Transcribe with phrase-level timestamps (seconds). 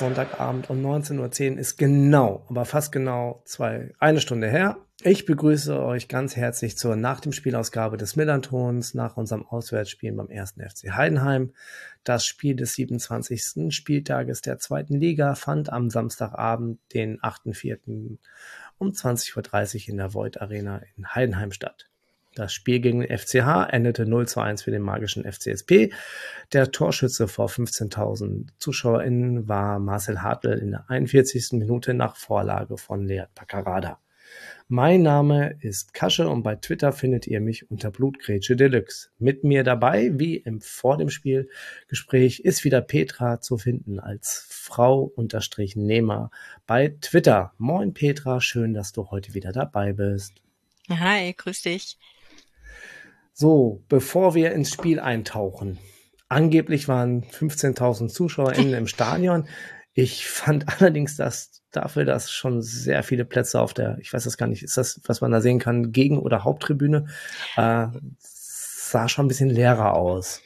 [0.00, 4.78] Sonntagabend um 19.10 Uhr ist genau, aber fast genau zwei, eine Stunde her.
[5.02, 10.30] Ich begrüße euch ganz herzlich zur nach dem Spielausgabe des Millantons nach unserem Auswärtsspiel beim
[10.30, 11.52] ersten FC Heidenheim.
[12.02, 13.74] Das Spiel des 27.
[13.74, 18.16] Spieltages der zweiten Liga fand am Samstagabend, den 8.4.
[18.78, 21.90] um 20.30 Uhr in der Void Arena in Heidenheim statt.
[22.34, 25.92] Das Spiel gegen den FCH endete 0 zu 1 für den magischen FCSP.
[26.52, 31.52] Der Torschütze vor 15.000 ZuschauerInnen war Marcel Hartl in der 41.
[31.52, 33.98] Minute nach Vorlage von Lead Paccarada.
[34.68, 39.08] Mein Name ist Kasche und bei Twitter findet ihr mich unter Blutgrätsche Deluxe.
[39.18, 41.48] Mit mir dabei, wie im vor dem Spiel
[41.88, 46.30] Gespräch, ist wieder Petra zu finden als Frau unterstrich Nehmer
[46.68, 47.52] bei Twitter.
[47.58, 50.34] Moin Petra, schön, dass du heute wieder dabei bist.
[50.88, 51.98] Hi, grüß dich.
[53.32, 55.78] So, bevor wir ins Spiel eintauchen.
[56.28, 59.48] Angeblich waren 15.000 ZuschauerInnen im Stadion.
[59.94, 64.36] Ich fand allerdings, dass dafür, dass schon sehr viele Plätze auf der, ich weiß das
[64.36, 67.06] gar nicht, ist das, was man da sehen kann, Gegen- oder Haupttribüne,
[67.56, 67.86] äh,
[68.18, 70.42] sah schon ein bisschen leerer aus.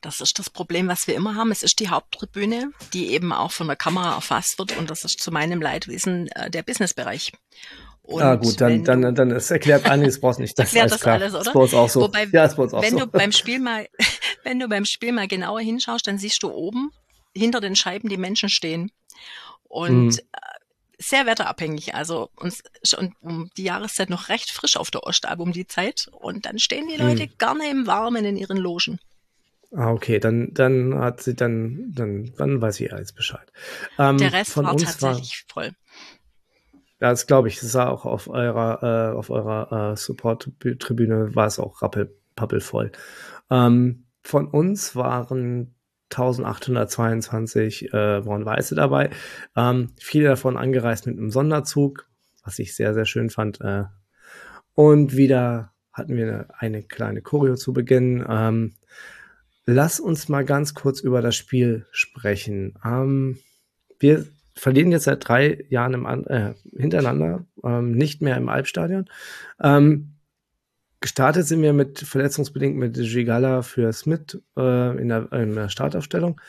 [0.00, 1.52] Das ist das Problem, was wir immer haben.
[1.52, 5.20] Es ist die Haupttribüne, die eben auch von der Kamera erfasst wird und das ist
[5.20, 7.32] zu meinem Leidwesen äh, der Businessbereich.
[8.02, 10.58] Und ah gut, dann, dann, dann, dann es erklärt einiges, brauchst nicht.
[10.58, 11.52] Das erklärt das alles, oder?
[11.52, 12.00] Das auch so.
[12.02, 13.00] Wobei, ja, das auch wenn so.
[13.00, 13.86] du beim Spiel mal,
[14.44, 16.90] wenn du beim Spiel mal genauer hinschaust, dann siehst du oben
[17.34, 18.90] hinter den Scheiben die Menschen stehen.
[19.64, 20.18] Und mhm.
[20.98, 21.94] sehr wetterabhängig.
[21.94, 26.08] Also uns schon um die Jahreszeit noch recht frisch auf der Ostalb um die Zeit.
[26.12, 27.38] Und dann stehen die Leute mhm.
[27.38, 28.98] gerne im Warmen in ihren Logen.
[29.74, 33.50] Ah, okay, dann, dann hat sie dann, dann, dann weiß ich alles Bescheid.
[33.98, 35.72] Ähm, der Rest war tatsächlich war, voll.
[37.02, 37.58] Ja, das glaube ich.
[37.58, 42.92] Das war auch auf eurer, äh, auf eurer äh, Support-Tribüne war es auch rappelpappelvoll.
[43.50, 45.74] Ähm, von uns waren
[46.10, 49.10] 1822 äh, Braun-Weiße dabei.
[49.56, 52.08] Ähm, viele davon angereist mit einem Sonderzug,
[52.44, 53.60] was ich sehr, sehr schön fand.
[53.60, 53.86] Äh,
[54.74, 58.24] und wieder hatten wir eine, eine kleine Choreo zu Beginn.
[58.28, 58.74] Ähm,
[59.64, 62.78] lass uns mal ganz kurz über das Spiel sprechen.
[62.84, 63.40] Ähm,
[63.98, 64.24] wir
[64.54, 69.08] verlieren jetzt seit drei Jahren im, äh, hintereinander, ähm, nicht mehr im Albstadion.
[69.62, 70.08] Ähm,
[71.00, 76.40] Gestartet sind wir mit verletzungsbedingt mit Gigala für Smith äh, in, der, in, der, Startaufstellung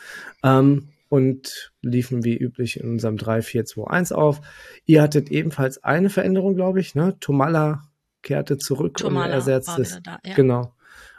[0.44, 4.40] ähm, und liefen wie üblich in unserem 3-4-2-1 auf.
[4.84, 6.94] Ihr hattet ebenfalls eine Veränderung, glaube ich.
[6.94, 7.16] Ne?
[7.18, 7.82] Tomala
[8.22, 10.34] kehrte zurück Tomala und ersetzte da, ja.
[10.34, 10.72] genau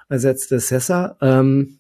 [0.10, 1.18] ersetzte Sessa.
[1.22, 1.80] Ähm,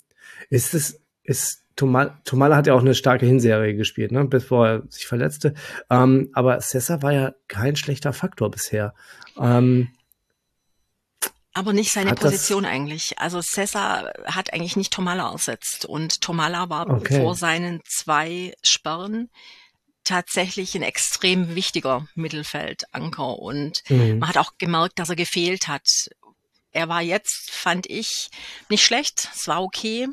[0.49, 4.83] ist es ist Tomala, Tomala hat ja auch eine starke Hinserie gespielt, ne, bevor er
[4.89, 5.53] sich verletzte.
[5.89, 8.93] Ähm, aber Sessa war ja kein schlechter Faktor bisher.
[9.37, 9.89] Ähm,
[11.57, 13.17] aber nicht seine Position eigentlich.
[13.17, 17.21] Also Cesar hat eigentlich nicht Tomala ersetzt und Tomala war okay.
[17.21, 19.29] vor seinen zwei Sperren
[20.03, 24.19] tatsächlich ein extrem wichtiger Mittelfeldanker und mhm.
[24.19, 26.09] man hat auch gemerkt, dass er gefehlt hat.
[26.73, 28.29] Er war jetzt, fand ich,
[28.67, 29.29] nicht schlecht.
[29.33, 30.09] Es war okay,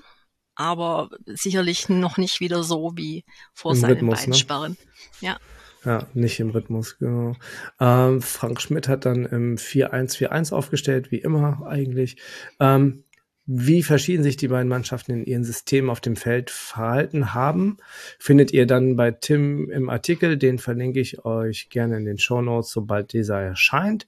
[0.54, 3.24] aber sicherlich noch nicht wieder so wie
[3.54, 4.76] vor Im seinen Rhythmus, beiden ne?
[5.20, 5.38] Ja.
[5.84, 7.34] Ja, nicht im Rhythmus, genau.
[7.80, 12.18] Ähm, Frank Schmidt hat dann im 4-1-4-1 aufgestellt, wie immer eigentlich.
[12.60, 13.04] Ähm,
[13.46, 17.78] wie verschieden sich die beiden Mannschaften in ihren Systemen auf dem Feld verhalten haben,
[18.20, 20.36] findet ihr dann bei Tim im Artikel.
[20.36, 24.06] Den verlinke ich euch gerne in den Show Notes, sobald dieser erscheint.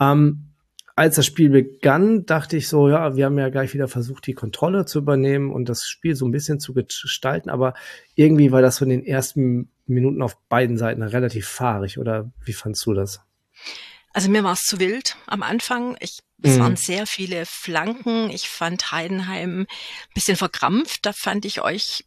[0.00, 0.48] Ähm,
[0.98, 4.34] als das Spiel begann, dachte ich so, ja, wir haben ja gleich wieder versucht, die
[4.34, 7.74] Kontrolle zu übernehmen und das Spiel so ein bisschen zu gestalten, aber
[8.16, 12.84] irgendwie war das von den ersten Minuten auf beiden Seiten relativ fahrig, oder wie fandst
[12.84, 13.20] du das?
[14.12, 15.96] Also mir war es zu wild am Anfang.
[16.00, 16.60] Ich, es mhm.
[16.60, 18.30] waren sehr viele Flanken.
[18.30, 19.66] Ich fand Heidenheim ein
[20.14, 21.06] bisschen verkrampft.
[21.06, 22.06] Da fand ich euch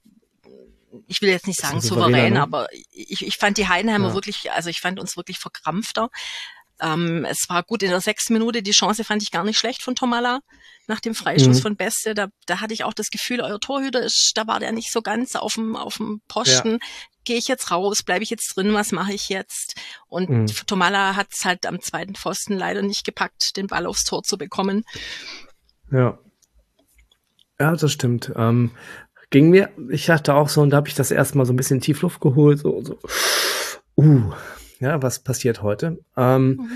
[1.08, 2.42] ich will jetzt nicht sagen souverän, ne?
[2.42, 4.14] aber ich, ich fand die Heidenheimer ja.
[4.14, 6.10] wirklich, also ich fand uns wirklich verkrampfter.
[6.82, 9.84] Ähm, es war gut in der sechsten Minute, die Chance fand ich gar nicht schlecht
[9.84, 10.40] von Tomala
[10.88, 11.62] nach dem Freistoß mhm.
[11.62, 12.14] von Beste.
[12.14, 15.02] Da, da hatte ich auch das Gefühl, euer Torhüter ist, da war der nicht so
[15.02, 16.72] ganz auf dem, auf dem Posten.
[16.72, 16.78] Ja.
[17.24, 19.76] Gehe ich jetzt raus, bleibe ich jetzt drin, was mache ich jetzt?
[20.08, 20.48] Und mhm.
[20.66, 24.38] Tomala hat es halt am zweiten Pfosten leider nicht gepackt, den Ball aufs Tor zu
[24.40, 24.84] bekommen.
[25.92, 26.18] Ja.
[27.60, 28.32] Ja, das stimmt.
[28.36, 28.72] Ähm,
[29.30, 31.80] ging mir, ich dachte auch so, und da habe ich das erstmal so ein bisschen
[31.80, 32.98] tief Luft geholt, so, so.
[33.96, 34.34] Uh,
[34.82, 36.00] ja, was passiert heute?
[36.18, 36.70] Ähm, mhm.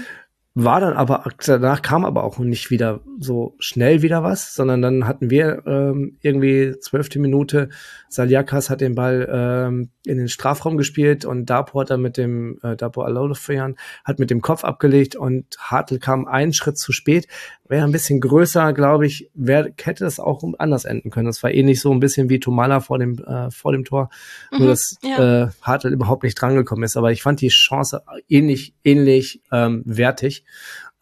[0.54, 5.08] war dann aber, danach kam aber auch nicht wieder so schnell wieder was, sondern dann
[5.08, 7.70] hatten wir ähm, irgendwie zwölfte Minute,
[8.08, 12.60] Saliakas hat den Ball ähm, in den Strafraum gespielt und Dapo hat dann mit dem,
[12.64, 13.76] äh, Dapo Alolofian
[14.06, 17.28] hat mit dem Kopf abgelegt und Hartl kam einen Schritt zu spät,
[17.68, 21.26] wäre ein bisschen größer, glaube ich, wär, hätte es auch anders enden können.
[21.26, 24.10] Das war ähnlich so ein bisschen wie Tomala vor dem, äh, vor dem Tor,
[24.52, 25.46] mhm, nur dass ja.
[25.46, 30.44] äh, Hartl überhaupt nicht drangekommen ist, aber ich fand die Chance ähnlich, ähnlich ähm, wertig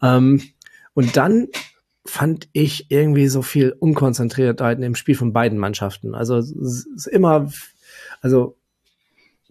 [0.02, 0.42] ähm,
[0.94, 1.48] und dann
[2.06, 6.14] fand ich irgendwie so viel Unkonzentriertheit im Spiel von beiden Mannschaften.
[6.14, 7.50] Also es ist immer,
[8.20, 8.56] also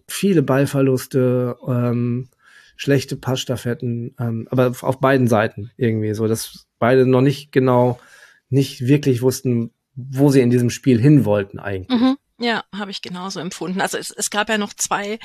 [0.06, 2.28] viele Ballverluste, ähm,
[2.76, 7.98] schlechte Passstaffetten, ähm, aber auf beiden Seiten irgendwie so, dass beide noch nicht genau,
[8.50, 11.98] nicht wirklich wussten, wo sie in diesem Spiel hin wollten eigentlich.
[11.98, 12.18] Mhm.
[12.38, 13.80] Ja, habe ich genauso empfunden.
[13.80, 15.18] Also es, es gab ja noch zwei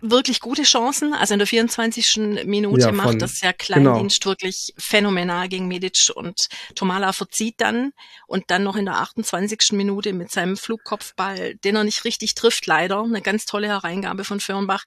[0.00, 1.14] wirklich gute Chancen.
[1.14, 2.16] Also in der 24.
[2.46, 4.32] Minute ja, macht das ja Kleindienst genau.
[4.32, 7.92] wirklich phänomenal gegen Medic und Tomala verzieht dann
[8.26, 9.70] und dann noch in der 28.
[9.70, 13.04] Minute mit seinem Flugkopfball, den er nicht richtig trifft, leider.
[13.04, 14.82] Eine ganz tolle Hereingabe von Firnbach.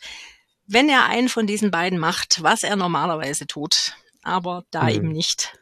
[0.65, 3.93] Wenn er einen von diesen beiden macht, was er normalerweise tut,
[4.27, 4.89] aber da mhm.
[4.89, 5.57] eben nicht,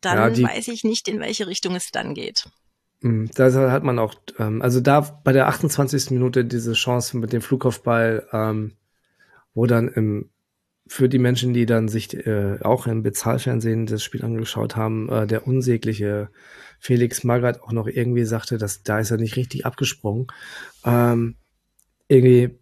[0.00, 2.48] dann ja, die, weiß ich nicht, in welche Richtung es dann geht.
[3.00, 6.10] Mhm, da hat man auch, ähm, also da bei der 28.
[6.10, 8.72] Minute diese Chance mit dem Flugkopfball, ähm,
[9.54, 10.30] wo dann im,
[10.86, 15.26] für die Menschen, die dann sich äh, auch im Bezahlfernsehen das Spiel angeschaut haben, äh,
[15.26, 16.30] der unsägliche
[16.78, 20.26] Felix Magath auch noch irgendwie sagte, dass da ist er nicht richtig abgesprungen.
[20.84, 21.36] Ähm,
[22.08, 22.58] irgendwie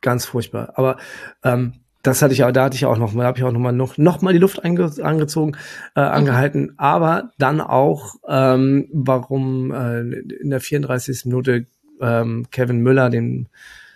[0.00, 0.72] ganz furchtbar.
[0.76, 0.98] Aber
[1.42, 1.74] ähm,
[2.06, 3.72] das hatte ich auch, da hatte ich auch noch mal, habe ich auch noch mal
[3.72, 5.56] noch, noch mal die Luft ange, angezogen,
[5.94, 6.06] äh, mhm.
[6.06, 6.74] angehalten.
[6.76, 11.24] Aber dann auch, ähm, warum äh, in der 34.
[11.26, 11.66] Minute
[12.00, 13.48] ähm, Kevin Müller den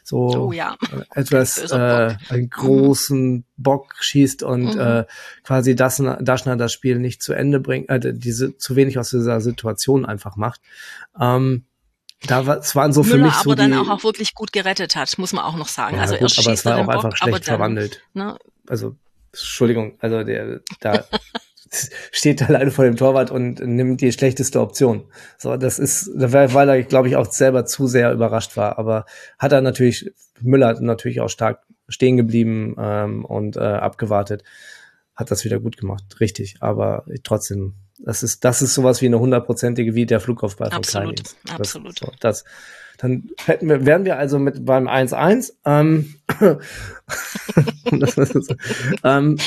[0.03, 0.77] so oh, ja.
[1.15, 4.81] etwas äh, einen großen Bock schießt und mhm.
[4.81, 5.05] äh,
[5.45, 9.41] quasi das Daschner das Spiel nicht zu Ende bringt, äh, diese zu wenig aus dieser
[9.41, 10.61] Situation einfach macht.
[11.21, 11.65] Ähm,
[12.27, 14.53] da war, es waren so Müller für mich so aber dann auch, auch wirklich gut
[14.53, 15.97] gerettet hat, muss man auch noch sagen.
[15.97, 18.03] Ja, also gut, aber es war auch einfach Bock, schlecht dann, verwandelt.
[18.13, 18.37] Ne?
[18.69, 18.97] Also
[19.33, 21.05] Entschuldigung, also der da
[22.13, 25.05] steht alleine vor dem Torwart und nimmt die schlechteste Option.
[25.39, 28.79] So, das ist, weil er, glaube ich, auch selber zu sehr überrascht war.
[28.79, 29.07] Aber
[29.39, 34.45] hat er natürlich, Müller hat natürlich auch stark stehen geblieben ähm, und äh, abgewartet,
[35.15, 36.57] hat das wieder gut gemacht, richtig.
[36.61, 37.75] Aber trotzdem
[38.05, 41.99] das ist, das ist sowas wie eine hundertprozentige wie der Flugaufball von Absolut, Das, absolut.
[41.99, 42.45] So, das,
[42.99, 45.53] dann hätten wir, wären wir also mit beim 1-1.
[45.65, 46.15] Ähm,
[49.05, 49.39] ähm,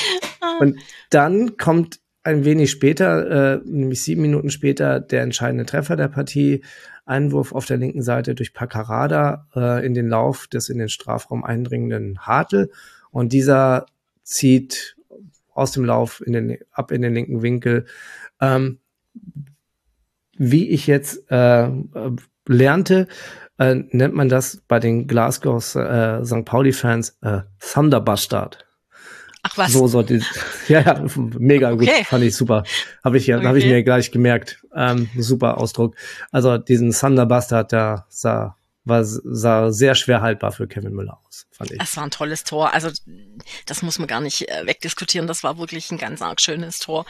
[0.60, 0.78] und
[1.10, 6.62] dann kommt ein wenig später, äh, nämlich sieben Minuten später, der entscheidende Treffer der Partie.
[7.06, 11.44] Einwurf auf der linken Seite durch Paccarada äh, in den Lauf des in den Strafraum
[11.44, 12.70] eindringenden Hartl.
[13.10, 13.84] Und dieser
[14.22, 14.96] zieht
[15.52, 17.86] aus dem Lauf in den, ab in den linken Winkel
[18.40, 18.78] ähm,
[20.36, 21.68] wie ich jetzt äh,
[22.46, 23.08] lernte,
[23.58, 26.44] äh, nennt man das bei den Glasgow äh, St.
[26.44, 28.66] Pauli-Fans äh, Thunderbustard.
[29.42, 29.72] Ach was.
[29.72, 30.22] So, so die,
[30.68, 31.98] ja, ja, mega okay.
[31.98, 32.64] gut, fand ich super.
[33.04, 33.46] Habe ich, okay.
[33.46, 34.64] hab ich mir gleich gemerkt.
[34.74, 35.94] Ähm, super Ausdruck.
[36.32, 41.72] Also diesen Thunderbustard, der sah war, sah sehr schwer haltbar für Kevin Müller aus, fand
[41.72, 41.80] ich.
[41.80, 42.72] Es war ein tolles Tor.
[42.74, 42.90] Also
[43.66, 45.26] das muss man gar nicht äh, wegdiskutieren.
[45.26, 47.06] Das war wirklich ein ganz arg schönes Tor.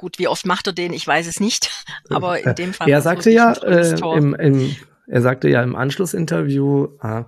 [0.00, 0.94] Gut, wie oft macht er den?
[0.94, 1.84] Ich weiß es nicht.
[2.08, 2.88] Aber in dem Fall.
[2.88, 4.74] er sagte ja, äh, im, im,
[5.06, 7.24] er sagte ja im Anschlussinterview, äh,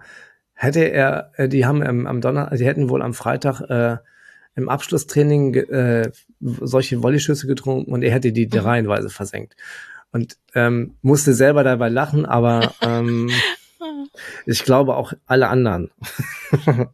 [0.54, 3.98] hätte er, äh, die haben am, am Donner, die hätten wohl am Freitag äh,
[4.54, 8.60] im Abschlusstraining äh, solche Volleyschüsse getrunken und er hätte die mhm.
[8.60, 9.54] reihenweise versenkt.
[10.10, 13.28] Und ähm, musste selber dabei lachen, aber ähm,
[14.46, 15.90] Ich glaube auch alle anderen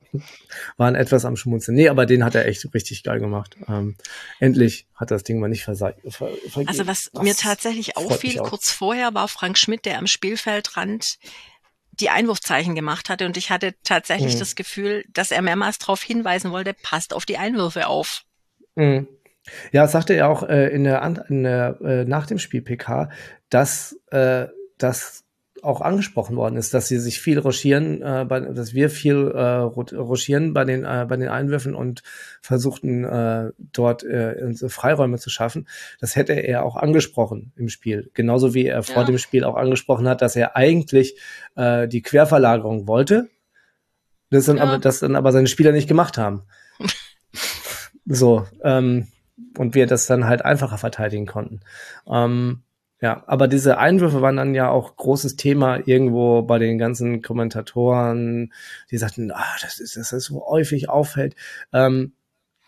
[0.76, 1.76] waren etwas am Schmunzeln.
[1.76, 3.56] Nee, aber den hat er echt richtig geil gemacht.
[3.68, 3.96] Ähm,
[4.38, 6.00] endlich hat das Ding mal nicht versagt.
[6.08, 6.30] Ver
[6.66, 11.18] also was das mir tatsächlich auffiel, kurz vorher war Frank Schmidt, der am Spielfeldrand
[11.92, 14.38] die Einwurfzeichen gemacht hatte und ich hatte tatsächlich mhm.
[14.38, 18.22] das Gefühl, dass er mehrmals darauf hinweisen wollte, passt auf die Einwürfe auf.
[18.76, 19.08] Mhm.
[19.72, 23.10] Ja, das sagte er auch äh, in der, in der äh, nach dem Spiel PK,
[23.50, 24.46] dass äh,
[24.78, 25.24] dass
[25.62, 29.40] auch angesprochen worden ist, dass sie sich viel ruschieren, äh, bei, dass wir viel äh,
[29.40, 32.02] ruschieren bei den äh, bei den Einwürfen und
[32.40, 35.68] versuchten äh, dort äh, Freiräume zu schaffen.
[36.00, 39.04] Das hätte er auch angesprochen im Spiel, genauso wie er vor ja.
[39.04, 41.18] dem Spiel auch angesprochen hat, dass er eigentlich
[41.56, 43.28] äh, die Querverlagerung wollte,
[44.30, 44.64] das dann ja.
[44.64, 46.42] aber das dann aber seine Spieler nicht gemacht haben.
[48.06, 49.08] so ähm,
[49.56, 51.60] und wir das dann halt einfacher verteidigen konnten.
[52.06, 52.62] Ähm,
[53.00, 58.52] ja, aber diese Einwürfe waren dann ja auch großes Thema irgendwo bei den ganzen Kommentatoren,
[58.90, 61.36] die sagten, ah, das ist, das so häufig auffällt.
[61.72, 62.14] Ähm,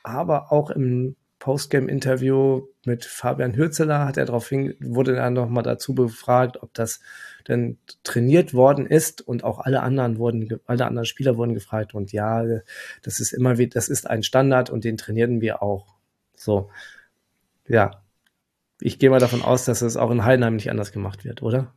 [0.03, 5.95] aber auch im Postgame-Interview mit Fabian Hürzeler hat er darauf hin, wurde dann nochmal dazu
[5.95, 7.01] befragt, ob das
[7.49, 12.13] denn trainiert worden ist und auch alle anderen wurden, alle anderen Spieler wurden gefragt und
[12.13, 12.45] ja,
[13.03, 15.97] das ist immer wie, das ist ein Standard und den trainierten wir auch.
[16.37, 16.71] So.
[17.67, 18.03] Ja.
[18.81, 21.75] Ich gehe mal davon aus, dass es auch in Heidenheim nicht anders gemacht wird, oder?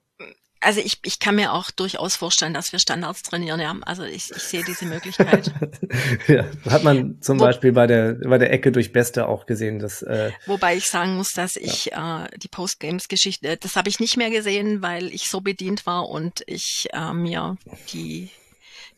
[0.63, 3.59] Also ich, ich kann mir auch durchaus vorstellen, dass wir Standards trainieren.
[3.59, 5.51] Ja, also ich, ich sehe diese Möglichkeit.
[6.27, 9.79] ja, hat man zum Wo, Beispiel bei der bei der Ecke durch Beste auch gesehen,
[9.79, 10.01] dass.
[10.03, 12.25] Äh, wobei ich sagen muss, dass ich ja.
[12.25, 16.43] äh, die Postgames-Geschichte, das habe ich nicht mehr gesehen, weil ich so bedient war und
[16.47, 17.57] ich äh, mir
[17.91, 18.29] die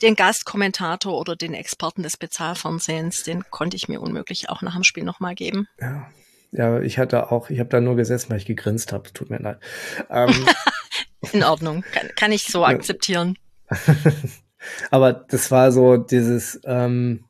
[0.02, 4.84] den Gastkommentator oder den Experten des Bezahlfernsehens, den konnte ich mir unmöglich auch nach dem
[4.84, 5.68] Spiel nochmal geben.
[5.80, 6.08] Ja.
[6.56, 9.12] Ja, ich hatte auch, ich habe da nur gesessen, weil ich gegrinst habe.
[9.12, 9.60] Tut mir leid.
[10.10, 10.34] Ähm,
[11.34, 13.38] In Ordnung, kann, kann ich so akzeptieren.
[14.92, 17.26] Aber das war so dieses, ähm,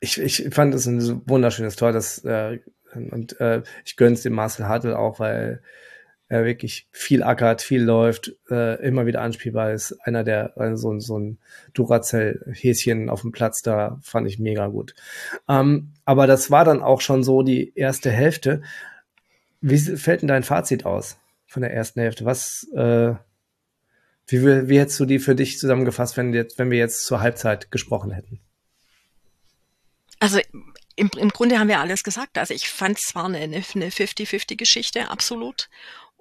[0.00, 2.60] ich, ich fand es ein wunderschönes Tor, das, äh,
[2.94, 5.62] und äh, ich gönn's dem Marcel Hartl auch, weil
[6.28, 9.92] er wirklich viel ackert, viel läuft, äh, immer wieder anspielbar ist.
[10.02, 11.38] Einer der, also so, so ein
[11.74, 14.94] Duracell-Häschen auf dem Platz, da fand ich mega gut.
[15.48, 18.62] Ähm, aber das war dann auch schon so die erste Hälfte.
[19.60, 21.18] Wie fällt denn dein Fazit aus?
[21.48, 22.24] von der ersten Hälfte.
[22.24, 23.14] Was, äh,
[24.26, 27.70] wie, wie hättest du die für dich zusammengefasst, wenn, jetzt, wenn wir jetzt zur Halbzeit
[27.70, 28.38] gesprochen hätten?
[30.20, 30.40] Also
[30.94, 32.36] im, im Grunde haben wir alles gesagt.
[32.38, 35.70] Also ich fand es war eine, eine 50-50-Geschichte, absolut.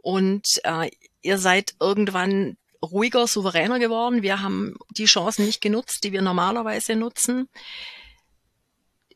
[0.08, 0.90] Und äh,
[1.22, 4.22] ihr seid irgendwann ruhiger, souveräner geworden.
[4.22, 7.50] Wir haben die Chancen nicht genutzt, die wir normalerweise nutzen.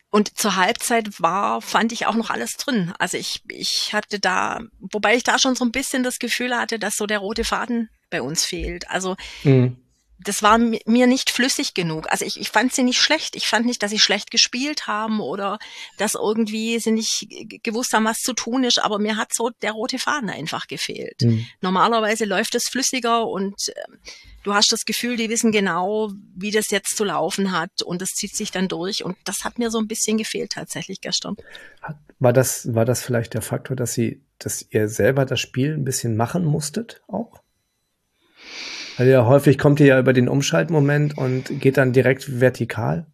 [0.10, 2.94] Und zur Halbzeit war, fand ich auch noch alles drin.
[3.00, 6.78] Also ich, ich hatte da, wobei ich da schon so ein bisschen das Gefühl hatte,
[6.78, 8.90] dass so der rote Faden bei uns fehlt.
[8.90, 9.78] Also mhm.
[10.24, 12.12] Das war mir nicht flüssig genug.
[12.12, 13.36] Also ich, ich fand sie nicht schlecht.
[13.36, 15.58] Ich fand nicht, dass sie schlecht gespielt haben oder
[15.98, 17.28] dass irgendwie sie nicht
[17.64, 18.80] gewusst haben, was zu tun ist.
[18.80, 21.22] Aber mir hat so der rote Faden einfach gefehlt.
[21.22, 21.46] Mhm.
[21.62, 23.74] Normalerweise läuft es flüssiger und äh,
[24.44, 28.12] du hast das Gefühl, die wissen genau, wie das jetzt zu laufen hat und es
[28.12, 31.36] zieht sich dann durch und das hat mir so ein bisschen gefehlt tatsächlich gestern.
[32.20, 35.84] War das, war das vielleicht der Faktor, dass sie, dass ihr selber das Spiel ein
[35.84, 37.42] bisschen machen musstet auch?
[39.02, 43.08] Weil ja häufig kommt ihr ja über den Umschaltmoment und geht dann direkt vertikal.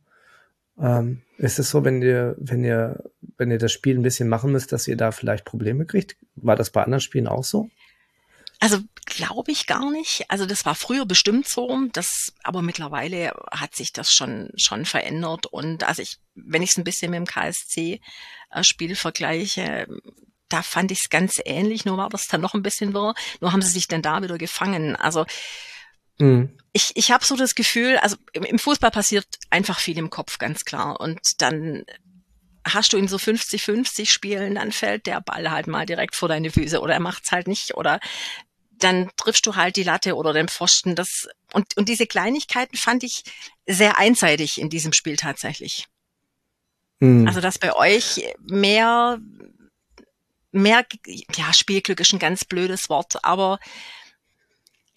[0.77, 3.05] Ähm, ist es so, wenn ihr, wenn ihr,
[3.37, 6.17] wenn ihr das Spiel ein bisschen machen müsst, dass ihr da vielleicht Probleme kriegt?
[6.35, 7.69] War das bei anderen Spielen auch so?
[8.59, 10.25] Also glaube ich gar nicht.
[10.27, 15.45] Also das war früher bestimmt so, das, aber mittlerweile hat sich das schon schon verändert.
[15.45, 19.87] Und also ich, wenn ich es ein bisschen mit dem KSC-Spiel äh, vergleiche,
[20.49, 23.13] da fand ich es ganz ähnlich, nur war das dann noch ein bisschen wirr.
[23.39, 24.97] Nur haben sie sich dann da wieder gefangen.
[24.97, 25.25] Also
[26.19, 26.57] mhm.
[26.73, 30.65] ich, ich habe so das Gefühl, also im, Fußball passiert einfach viel im Kopf, ganz
[30.65, 30.99] klar.
[30.99, 31.85] Und dann
[32.65, 36.51] hast du in so 50-50 Spielen, dann fällt der Ball halt mal direkt vor deine
[36.51, 37.99] Füße oder er macht's halt nicht oder
[38.79, 40.95] dann triffst du halt die Latte oder den Pfosten.
[40.95, 43.23] Das, und, und diese Kleinigkeiten fand ich
[43.65, 45.87] sehr einseitig in diesem Spiel tatsächlich.
[46.99, 47.27] Mhm.
[47.27, 49.19] Also, dass bei euch mehr,
[50.51, 50.85] mehr,
[51.35, 53.59] ja, Spielglück ist ein ganz blödes Wort, aber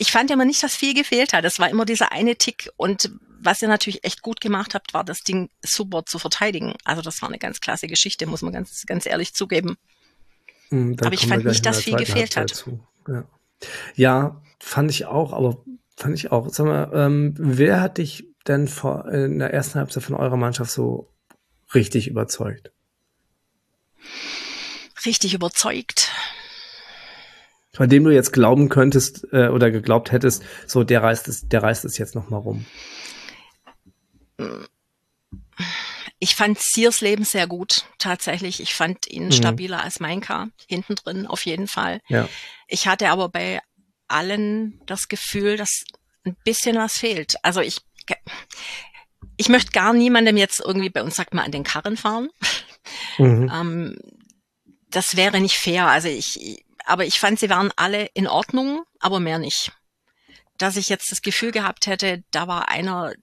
[0.01, 1.45] ich fand immer nicht, dass viel gefehlt hat.
[1.45, 5.05] Es war immer dieser eine Tick und was ihr natürlich echt gut gemacht habt, war
[5.05, 6.75] das Ding super zu verteidigen.
[6.85, 9.77] Also das war eine ganz klasse Geschichte, muss man ganz, ganz ehrlich zugeben.
[10.71, 12.65] Mhm, Aber ich fand nicht, dass viel gefehlt hat.
[13.09, 13.25] Ja.
[13.95, 15.63] Ja, fand ich auch, aber
[15.99, 16.49] fand ich auch.
[16.49, 20.71] Sag mal, ähm, wer hat dich denn vor, in der ersten Halbzeit von eurer Mannschaft
[20.71, 21.13] so
[21.75, 22.73] richtig überzeugt?
[25.05, 26.11] Richtig überzeugt.
[27.77, 31.63] Bei dem du jetzt glauben könntest äh, oder geglaubt hättest, so der reißt es, der
[31.63, 32.67] reißt es jetzt noch mal rum.
[36.19, 38.61] Ich fand Sears Leben sehr gut, tatsächlich.
[38.61, 39.33] Ich fand ihn mhm.
[39.33, 42.01] stabiler als Mainka, hinten drin auf jeden Fall.
[42.09, 42.29] Ja.
[42.67, 43.61] Ich hatte aber bei
[44.09, 45.85] allen das Gefühl, dass
[46.25, 47.37] ein bisschen was fehlt.
[47.43, 47.79] Also ich,
[49.37, 52.29] ich möchte gar niemandem jetzt irgendwie, bei uns sagt man, an den Karren fahren.
[53.19, 53.51] Mhm.
[53.55, 53.99] ähm,
[54.91, 55.87] das wäre nicht fair.
[55.87, 59.73] Also ich, aber ich fand, sie waren alle in Ordnung, aber mehr nicht.
[60.59, 63.15] Dass ich jetzt das Gefühl gehabt hätte, da war einer,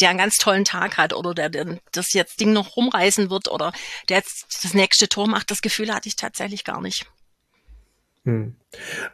[0.00, 3.48] der einen ganz tollen Tag hat oder der, der das jetzt Ding noch rumreißen wird
[3.48, 3.72] oder
[4.08, 7.06] der jetzt das nächste Tor macht, das Gefühl hatte ich tatsächlich gar nicht.
[8.24, 8.56] Hm.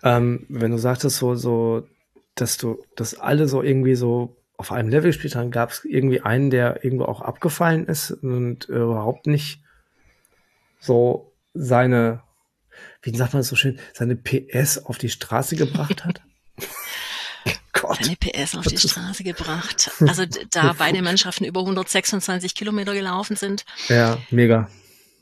[0.03, 1.87] Ähm, wenn du sagtest so, so,
[2.35, 6.23] dass du, dass alle so irgendwie so auf einem Level gespielt haben, gab es irgendwie
[6.23, 9.63] einen, der irgendwo auch abgefallen ist und überhaupt nicht
[10.81, 12.23] so seine,
[13.03, 16.21] wie sagt man das so schön, seine PS auf die Straße gebracht hat?
[17.73, 17.99] Gott.
[18.03, 19.91] Seine PS auf die Straße gebracht.
[20.01, 23.65] Also da beide Mannschaften über 126 Kilometer gelaufen sind.
[23.89, 24.69] Ja, mega.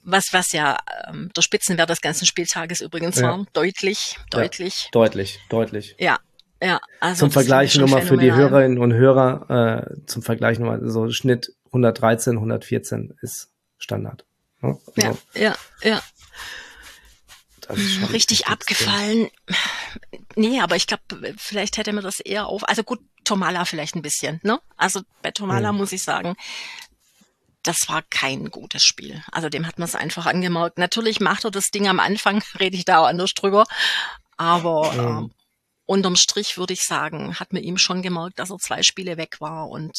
[0.02, 0.76] was, was ja
[1.08, 3.28] ähm, der Spitzenwert des ganzen Spieltages übrigens Ja.
[3.28, 3.46] war.
[3.52, 4.88] Deutlich, deutlich.
[4.92, 5.94] Deutlich, deutlich.
[5.98, 6.18] Ja,
[6.62, 6.80] ja.
[7.00, 8.32] Also zum Vergleich nochmal für die.
[8.32, 14.24] Hörerinnen und Hörer, äh, zum Vergleich nochmal, so Schnitt 113, 114 ist Standard.
[14.60, 14.76] Ne?
[14.96, 16.02] Ja, Also, ja, ja.
[17.78, 18.52] Ist schon Richtig extrem.
[18.54, 19.30] abgefallen.
[20.36, 21.02] Nee, aber ich glaube,
[21.38, 22.68] vielleicht hätte mir das eher auf.
[22.68, 24.60] Also gut, Tomala vielleicht ein bisschen, ne?
[24.76, 25.78] Also bei Tomala Mhm.
[25.78, 26.36] muss ich sagen,
[27.62, 29.22] das war kein gutes Spiel.
[29.32, 30.78] Also dem hat man es einfach angemerkt.
[30.78, 33.64] Natürlich macht er das Ding am Anfang, rede ich da auch anders drüber.
[34.36, 35.00] Aber Mhm.
[35.00, 35.30] ähm,
[35.84, 39.40] unterm Strich würde ich sagen, hat man ihm schon gemerkt, dass er zwei Spiele weg
[39.40, 39.92] war und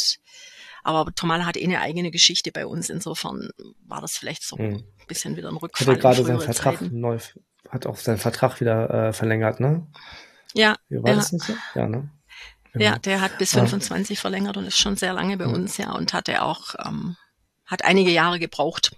[0.83, 2.89] aber Tomala hat eh eine eigene Geschichte bei uns.
[2.89, 3.49] Insofern
[3.85, 4.77] war das vielleicht so Mhm.
[4.99, 5.87] ein bisschen wieder ein Hat Rückfall.
[5.89, 7.19] er in gerade seinen Vertrag neu,
[7.69, 9.85] hat auch seinen Vertrag wieder äh, verlängert, ne?
[10.53, 11.15] Ja, War ja.
[11.15, 11.53] das nicht so?
[11.75, 12.09] Ja, ne?
[12.75, 13.59] Ja, der hat bis Ah.
[13.59, 15.53] 25 verlängert und ist schon sehr lange bei Mhm.
[15.53, 17.17] uns, ja, und hatte auch, ähm,
[17.65, 18.95] hat einige Jahre gebraucht.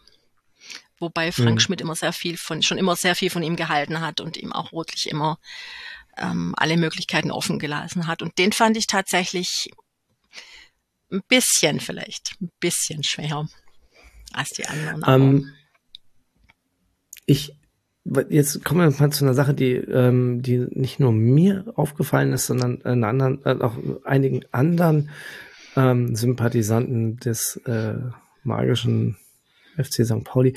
[1.00, 1.60] Wobei Frank Mhm.
[1.60, 4.54] Schmidt immer sehr viel von, schon immer sehr viel von ihm gehalten hat und ihm
[4.54, 5.38] auch wirklich immer
[6.18, 8.22] ähm, alle Möglichkeiten offen gelassen hat.
[8.22, 9.72] Und den fand ich tatsächlich
[11.12, 13.48] ein bisschen vielleicht, ein bisschen schwächer
[14.34, 15.04] als die anderen.
[15.06, 15.54] Ähm,
[17.26, 17.56] ich,
[18.30, 22.48] jetzt kommen wir mal zu einer Sache, die, ähm, die nicht nur mir aufgefallen ist,
[22.48, 25.10] sondern in anderen, äh, auch einigen anderen
[25.76, 27.96] ähm, Sympathisanten des äh,
[28.44, 29.18] magischen
[29.78, 30.24] FC St.
[30.24, 30.54] Pauli.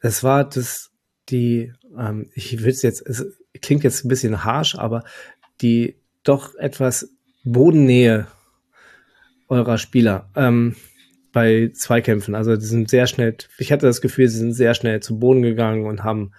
[0.00, 0.90] Es war das,
[1.28, 3.24] die, ähm, ich will es jetzt, es
[3.62, 5.04] klingt jetzt ein bisschen harsh, aber
[5.60, 7.10] die doch etwas
[7.44, 8.26] Bodennähe
[9.48, 10.28] eurer Spieler.
[10.34, 10.76] Ähm,
[11.32, 12.34] bei Zweikämpfen.
[12.34, 15.42] Also die sind sehr schnell, ich hatte das Gefühl, sie sind sehr schnell zu Boden
[15.42, 16.32] gegangen und haben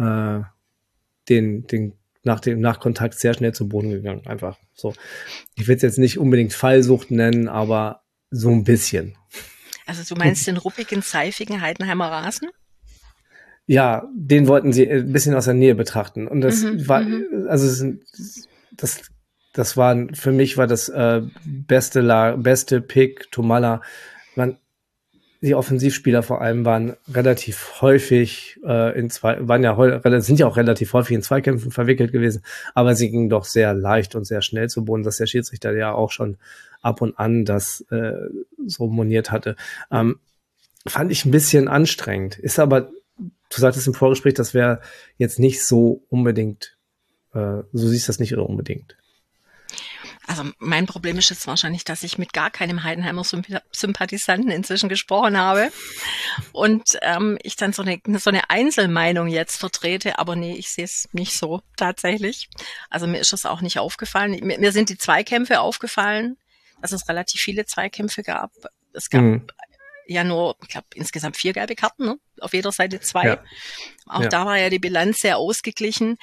[0.00, 0.42] äh,
[1.28, 1.92] den, den
[2.22, 4.26] nach dem Nachkontakt sehr schnell zu Boden gegangen.
[4.26, 4.92] Einfach so.
[5.56, 9.16] Ich will es jetzt nicht unbedingt Fallsucht nennen, aber so ein bisschen.
[9.86, 12.48] Also du meinst den ruppigen, seifigen Heidenheimer Rasen?
[13.66, 16.26] Ja, den wollten sie ein bisschen aus der Nähe betrachten.
[16.28, 17.46] Und das Mhm, war, mhm.
[17.48, 17.94] also
[18.76, 19.02] das,
[19.52, 23.80] das war, für mich war das äh, beste, La beste Pick, Tomala.
[24.34, 24.58] Man,
[25.42, 30.58] die Offensivspieler vor allem waren relativ häufig äh, in zwei, waren ja sind ja auch
[30.58, 32.42] relativ häufig in Zweikämpfen verwickelt gewesen,
[32.74, 35.92] aber sie gingen doch sehr leicht und sehr schnell zu Boden, dass der Schiedsrichter ja
[35.92, 36.36] auch schon
[36.82, 38.12] ab und an das äh,
[38.66, 39.56] so moniert hatte.
[39.90, 40.20] Ähm,
[40.86, 42.38] fand ich ein bisschen anstrengend.
[42.38, 44.80] Ist aber, du sagtest im Vorgespräch, das wäre
[45.16, 46.76] jetzt nicht so unbedingt,
[47.32, 48.96] äh, so siehst das nicht unbedingt.
[50.30, 54.88] Also mein Problem ist jetzt wahrscheinlich, dass ich mit gar keinem Heidenheimer Symp- Sympathisanten inzwischen
[54.88, 55.72] gesprochen habe
[56.52, 60.84] und ähm, ich dann so eine, so eine Einzelmeinung jetzt vertrete, aber nee, ich sehe
[60.84, 62.48] es nicht so tatsächlich.
[62.90, 64.38] Also mir ist das auch nicht aufgefallen.
[64.40, 66.36] Mir, mir sind die Zweikämpfe aufgefallen,
[66.80, 68.52] dass es relativ viele Zweikämpfe gab.
[68.92, 69.48] Es gab Mhm.
[70.06, 72.18] ja nur, ich glaube, insgesamt vier gelbe Karten, ne?
[72.40, 73.26] auf jeder Seite zwei.
[73.26, 73.42] Ja.
[74.06, 74.28] Auch Ja.
[74.28, 76.18] da war ja die Bilanz sehr ausgeglichen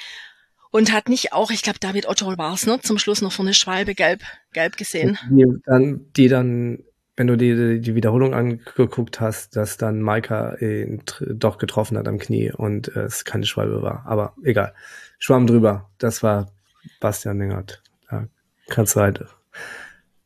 [0.77, 2.79] und hat nicht auch, ich glaube, David Otto war es, ne?
[2.79, 4.21] zum Schluss noch für eine Schwalbe gelb,
[4.53, 5.17] gelb gesehen.
[5.31, 6.83] Die dann, die dann,
[7.15, 12.19] wenn du dir die Wiederholung angeguckt hast, dass dann Maika ihn doch getroffen hat am
[12.19, 14.03] Knie und es keine Schwalbe war.
[14.05, 14.75] Aber egal.
[15.17, 15.89] Schwamm drüber.
[15.97, 16.51] Das war
[16.99, 17.81] Bastian Dingert.
[18.11, 18.27] Da
[18.67, 19.25] kannst du halt.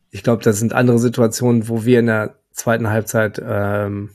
[0.10, 4.10] Ich glaube, das sind andere Situationen, wo wir in der zweiten Halbzeit ähm,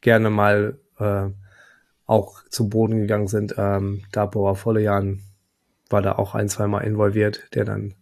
[0.00, 1.28] gerne mal äh,
[2.06, 3.54] auch zu Boden gegangen sind.
[3.56, 5.22] Ähm, Dapor Vollejan
[5.92, 7.94] war da auch ein, zweimal involviert, der dann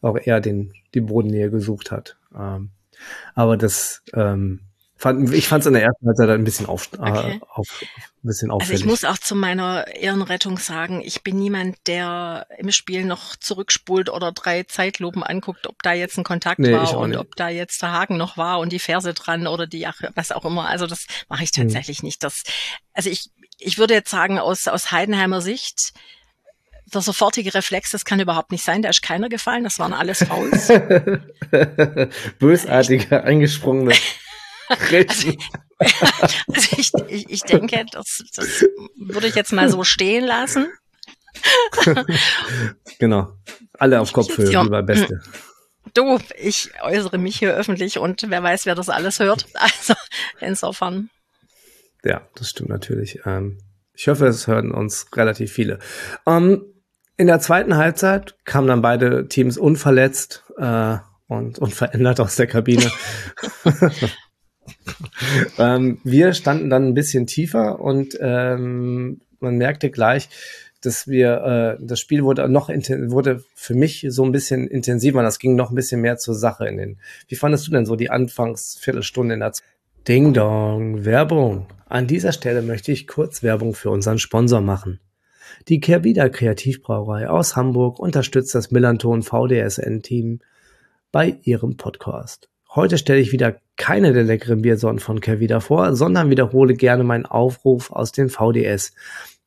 [0.00, 2.16] auch eher den, die Bodennähe gesucht hat.
[2.36, 2.70] Ähm,
[3.34, 4.60] aber das, ähm,
[4.96, 7.38] fand, ich fand es in der ersten Halbzeit ein bisschen, auf, Okay.
[7.40, 8.80] äh, auf, ein bisschen Also auffällig.
[8.82, 14.08] ich muss auch zu meiner Ehrenrettung sagen, ich bin niemand, der im Spiel noch zurückspult
[14.08, 17.18] oder drei Zeitlupen anguckt, ob da jetzt ein Kontakt Nee, war und nicht.
[17.18, 20.32] ob da jetzt der Haken noch war und die Ferse dran oder die ach, was
[20.32, 20.68] auch immer.
[20.68, 21.64] Also das mache ich Hm.
[21.64, 22.22] tatsächlich nicht.
[22.22, 22.42] Das,
[22.92, 25.92] also ich, ich würde jetzt sagen, aus, aus Heidenheimer Sicht,
[26.92, 30.24] der sofortige Reflex, das kann überhaupt nicht sein, da ist keiner gefallen, das waren alles
[30.24, 30.68] Fouls.
[32.38, 33.94] Bösartige, eingesprungene
[34.68, 35.36] Grätschen.
[36.46, 38.64] Also ich, ich, ich denke, das, das
[38.96, 40.68] würde ich jetzt mal so stehen lassen.
[42.98, 43.36] genau.
[43.78, 44.62] Alle auf Kopfhöhe, Ja.
[44.62, 45.20] lieber Beste.
[45.92, 49.46] Du, ich äußere mich hier öffentlich und wer weiß, wer das alles hört.
[49.54, 49.94] Also
[50.40, 51.10] insofern.
[52.04, 53.20] Ja, das stimmt natürlich.
[53.26, 53.58] Ähm,
[53.92, 55.80] ich hoffe, es hören uns relativ viele.
[56.26, 56.64] Ähm,
[57.16, 60.96] in der zweiten Halbzeit kamen dann beide Teams unverletzt äh,
[61.28, 62.90] und unverändert aus der Kabine.
[65.58, 70.28] ähm, wir standen dann ein bisschen tiefer und ähm, man merkte gleich,
[70.80, 75.22] dass wir äh, das Spiel wurde noch wurde für mich so ein bisschen intensiver.
[75.22, 76.98] Das ging noch ein bisschen mehr zur Sache in den.
[77.28, 79.52] Wie fandest du denn so die Anfangsviertelstunde in der
[80.06, 81.66] Ding Dong, Werbung.
[81.86, 85.00] An dieser Stelle möchte ich kurz Werbung für unseren Sponsor machen.
[85.68, 90.40] Die Kerbida Kreativbrauerei aus Hamburg unterstützt das Millanton VDSN-Team
[91.12, 92.48] bei ihrem Podcast.
[92.74, 97.26] Heute stelle ich wieder keine der leckeren Biersorten von Kerbida vor, sondern wiederhole gerne meinen
[97.26, 98.92] Aufruf aus den VDS.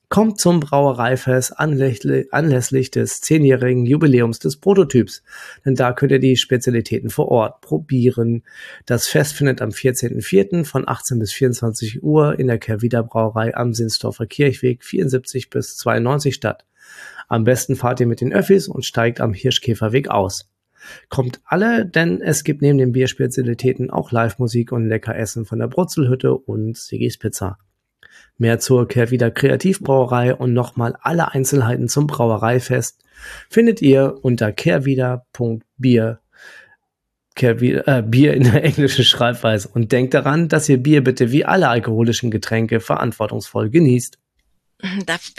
[0.09, 5.21] Kommt zum Brauereifest anlässlich des zehnjährigen Jubiläums des Prototyps,
[5.65, 8.43] denn da könnt ihr die Spezialitäten vor Ort probieren.
[8.85, 10.63] Das Fest findet am 14.04.
[10.63, 16.33] von 18 bis 24 Uhr in der Kervida Brauerei am Sinsdorfer Kirchweg 74 bis 92
[16.33, 16.65] statt.
[17.27, 20.49] Am besten fahrt ihr mit den Öffis und steigt am Hirschkäferweg aus.
[21.09, 25.67] Kommt alle, denn es gibt neben den Bierspezialitäten auch Live-Musik und lecker Essen von der
[25.67, 27.57] Brutzelhütte und Sigis Pizza.
[28.37, 33.03] Mehr zur Kehrwieder Kreativbrauerei und nochmal alle Einzelheiten zum Brauereifest
[33.49, 36.19] findet ihr unter kehrwieder.bier
[37.35, 39.69] Kehrwieder, äh, Bier in der englischen Schreibweise.
[39.69, 44.17] Und denkt daran, dass ihr Bier bitte wie alle alkoholischen Getränke verantwortungsvoll genießt.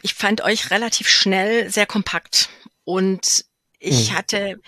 [0.03, 2.49] Ich fand euch relativ schnell sehr kompakt
[2.85, 3.45] und
[3.79, 4.17] ich hm.
[4.17, 4.61] hatte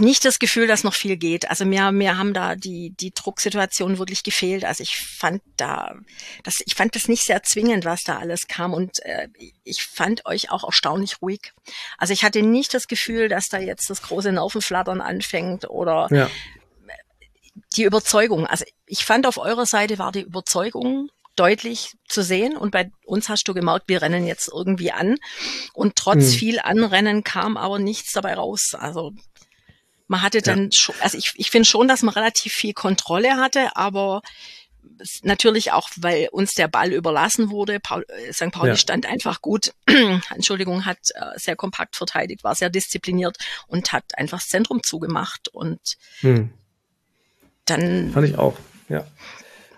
[0.00, 1.48] nicht das Gefühl, dass noch viel geht.
[1.50, 4.64] Also mir, mir haben da die, die Drucksituation wirklich gefehlt.
[4.64, 5.94] Also ich fand da,
[6.42, 9.28] das, ich fand das nicht sehr zwingend, was da alles kam und äh,
[9.64, 11.52] ich fand euch auch erstaunlich ruhig.
[11.98, 16.30] Also ich hatte nicht das Gefühl, dass da jetzt das große Naufenflattern anfängt oder ja.
[17.76, 18.46] die Überzeugung.
[18.46, 23.28] Also ich fand auf eurer Seite war die Überzeugung deutlich zu sehen und bei uns
[23.28, 25.16] hast du gemerkt, wir rennen jetzt irgendwie an
[25.72, 26.38] und trotz hm.
[26.38, 28.74] viel Anrennen kam aber nichts dabei raus.
[28.78, 29.12] Also
[30.10, 30.72] man hatte dann ja.
[30.72, 34.22] schon, also ich, ich finde schon, dass man relativ viel Kontrolle hatte, aber
[35.22, 37.78] natürlich auch, weil uns der Ball überlassen wurde.
[37.78, 38.50] Paul, äh, St.
[38.50, 38.76] Pauli ja.
[38.76, 39.72] stand einfach gut,
[40.34, 45.46] Entschuldigung, hat äh, sehr kompakt verteidigt, war sehr diszipliniert und hat einfach das Zentrum zugemacht
[45.46, 45.78] und
[46.22, 46.50] hm.
[47.66, 48.10] dann.
[48.10, 48.56] Fand ich auch,
[48.88, 49.06] ja.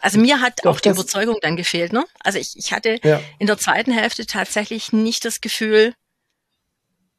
[0.00, 2.06] Also mir hat Doch, auch die Überzeugung dann gefehlt, ne?
[2.20, 3.20] Also ich, ich hatte ja.
[3.38, 5.94] in der zweiten Hälfte tatsächlich nicht das Gefühl,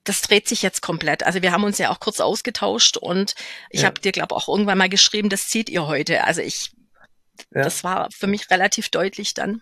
[0.04, 1.26] das dreht sich jetzt komplett.
[1.26, 3.36] Also wir haben uns ja auch kurz ausgetauscht und
[3.70, 3.88] ich ja.
[3.88, 6.24] habe dir, glaube auch irgendwann mal geschrieben, das zieht ihr heute.
[6.26, 6.72] Also ich,
[7.54, 7.64] ja.
[7.64, 9.62] das war für mich relativ deutlich dann.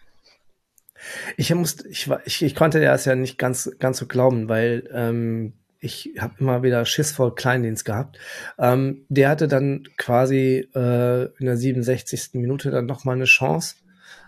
[1.37, 5.53] Ich musste, ich, ich, ich konnte das ja nicht ganz, ganz so glauben, weil ähm,
[5.79, 8.19] ich habe immer wieder Schiss vor Kleindienst gehabt.
[8.59, 12.29] Ähm, der hatte dann quasi äh, in der 67.
[12.33, 13.77] Minute dann noch mal eine Chance.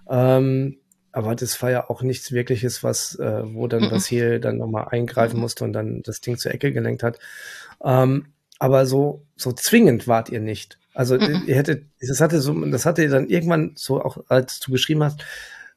[0.10, 0.80] Ähm,
[1.14, 4.88] aber das war ja auch nichts wirkliches, was, äh, wo dann das hier dann nochmal
[4.90, 7.20] eingreifen musste und dann das Ding zur Ecke gelenkt hat.
[7.84, 10.80] Ähm, aber so, so zwingend wart ihr nicht.
[10.94, 14.72] Also ihr hättet, das hatte so, das hatte ihr dann irgendwann so auch, als du
[14.72, 15.24] geschrieben hast,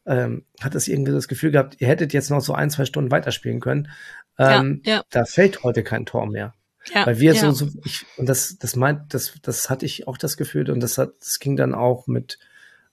[0.07, 3.11] ähm, hat das irgendwie das Gefühl gehabt, ihr hättet jetzt noch so ein, zwei Stunden
[3.11, 3.91] weiterspielen können.
[4.39, 5.03] Ähm, ja, ja.
[5.11, 6.55] Da fällt heute kein Tor mehr.
[6.95, 7.41] Ja, Weil wir ja.
[7.41, 10.81] so, so ich, und das, das meint, das, das hatte ich auch das Gefühl und
[10.81, 12.39] das hat, das ging dann auch mit,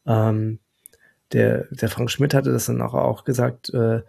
[0.05, 0.59] ähm,
[1.33, 4.01] der, der Frank Schmidt hatte das dann auch, auch gesagt, äh,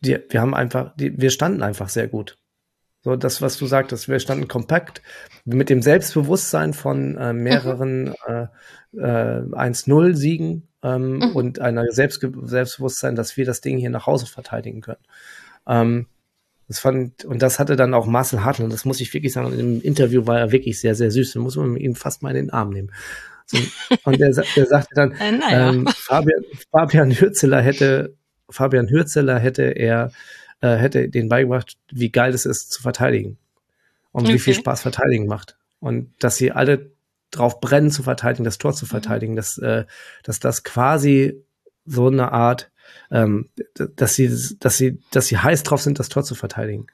[0.00, 2.38] die, wir haben einfach, die, wir standen einfach sehr gut.
[3.02, 5.00] So, das, was du sagtest, wir standen kompakt
[5.44, 8.14] mit dem Selbstbewusstsein von äh, mehreren mhm.
[8.26, 8.46] äh,
[8.96, 11.36] äh, 1-0-Siegen ähm, mhm.
[11.36, 15.04] und einer Selbst Selbstbewusstsein, dass wir das Ding hier nach Hause verteidigen können.
[15.68, 16.06] Ähm,
[16.68, 19.80] das fand, und das hatte dann auch Marcel Hartl, das muss ich wirklich sagen, im
[19.82, 21.34] Interview war er wirklich sehr, sehr süß.
[21.34, 22.90] Da muss man ihn fast mal in den Arm nehmen.
[23.46, 23.58] So,
[24.04, 25.70] und der, der sagte dann, äh, naja.
[25.70, 28.14] ähm, Fabian, Fabian Hürzeler hätte,
[28.50, 30.10] Fabian Hürzeler hätte er,
[30.60, 33.38] äh, hätte den beigebracht, wie geil es ist zu verteidigen.
[34.12, 34.34] Und okay.
[34.34, 35.58] wie viel Spaß verteidigen macht.
[35.78, 36.90] Und dass sie alle
[37.30, 38.90] drauf brennen zu verteidigen, das Tor zu mhm.
[38.90, 39.36] verteidigen, mhm.
[39.36, 39.84] dass, äh,
[40.22, 41.44] dass das quasi
[41.84, 42.70] so eine Art,
[43.10, 44.28] ähm, dass sie,
[44.58, 46.86] dass sie, dass sie heiß drauf sind, das Tor zu verteidigen.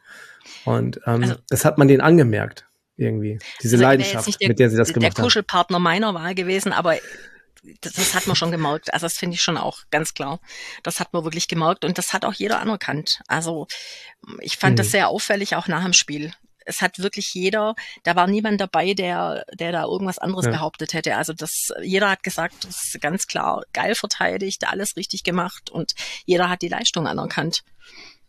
[0.64, 2.66] Und ähm, also, das hat man denen angemerkt
[3.02, 3.38] irgendwie.
[3.62, 5.14] Diese also Leidenschaft, der, mit der sie das gemacht haben.
[5.14, 6.96] Der Kuschelpartner meiner Wahl gewesen, aber
[7.80, 8.92] das, das hat man schon gemerkt.
[8.92, 10.40] Also das finde ich schon auch ganz klar.
[10.82, 13.20] Das hat man wirklich gemerkt und das hat auch jeder anerkannt.
[13.28, 13.66] Also
[14.40, 14.76] ich fand mhm.
[14.76, 16.32] das sehr auffällig auch nach dem Spiel.
[16.64, 20.52] Es hat wirklich jeder, da war niemand dabei, der, der da irgendwas anderes ja.
[20.52, 21.16] behauptet hätte.
[21.16, 25.94] Also das, jeder hat gesagt, das ist ganz klar geil verteidigt, alles richtig gemacht und
[26.24, 27.64] jeder hat die Leistung anerkannt.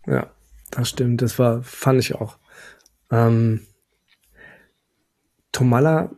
[0.07, 0.31] Ja,
[0.71, 1.21] das stimmt.
[1.21, 2.37] Das war, fand ich auch.
[3.11, 3.67] Ähm,
[5.53, 6.11] Tomala,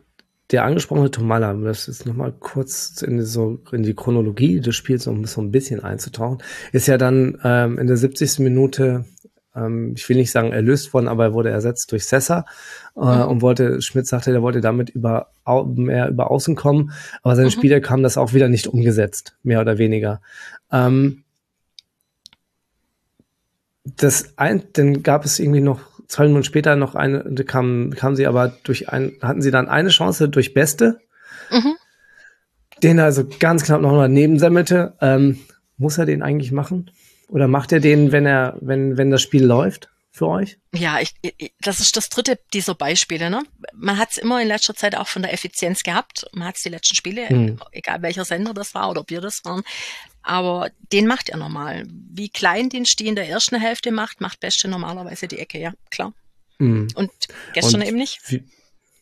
[0.50, 5.06] der angesprochene Tomala, das ist nochmal kurz in die, so in die Chronologie des Spiels,
[5.06, 6.38] um so ein bisschen einzutauchen,
[6.72, 8.40] ist ja dann ähm, in der 70.
[8.40, 9.04] Minute,
[9.54, 12.46] ähm, ich will nicht sagen erlöst worden, aber er wurde ersetzt durch Sessa
[12.96, 13.28] äh, mhm.
[13.28, 15.30] und wollte, Schmidt sagte, er wollte damit über
[15.66, 17.52] mehr über Außen kommen, aber seine mhm.
[17.52, 20.20] Spieler kamen das auch wieder nicht umgesetzt, mehr oder weniger.
[20.72, 21.24] Ähm,
[23.84, 28.26] das ein, dann gab es irgendwie noch zwei Minuten später noch eine, kam, kam sie
[28.26, 31.00] aber durch ein, hatten sie dann eine Chance durch Beste.
[31.50, 31.76] Mhm.
[32.82, 34.94] den also ganz knapp noch mal nebensemmelte.
[35.00, 35.38] Ähm,
[35.76, 36.90] muss er den eigentlich machen?
[37.28, 40.58] Oder macht er den, wenn er, wenn, wenn das Spiel läuft für euch?
[40.74, 43.30] Ja, ich, ich, das ist das dritte dieser Beispiele.
[43.30, 43.42] Ne?
[43.74, 46.26] Man hat es immer in letzter Zeit auch von der Effizienz gehabt.
[46.32, 47.60] Man hat es die letzten Spiele, hm.
[47.72, 49.62] egal welcher Sender das war oder ob wir das waren.
[50.26, 51.86] Aber den macht er normal.
[51.88, 55.72] Wie klein den Steh in der ersten Hälfte macht, macht Beste normalerweise die Ecke, ja,
[55.88, 56.12] klar.
[56.58, 56.88] Hm.
[56.96, 57.10] Und
[57.54, 58.20] gestern Und eben nicht.
[58.26, 58.42] Wie,